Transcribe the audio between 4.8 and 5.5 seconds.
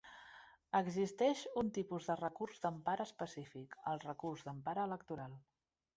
electoral.